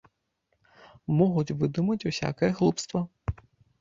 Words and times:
Могуць 1.19 1.55
выдумаць 1.59 2.07
усякае 2.13 2.51
глупства. 2.63 2.99